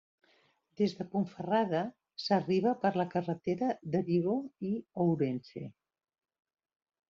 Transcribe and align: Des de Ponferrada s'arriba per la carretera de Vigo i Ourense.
Des 0.79 0.95
de 0.99 1.05
Ponferrada 1.11 1.81
s'arriba 2.23 2.73
per 2.85 2.93
la 3.03 3.07
carretera 3.13 3.69
de 3.97 4.03
Vigo 4.11 4.37
i 4.73 4.75
Ourense. 5.09 5.67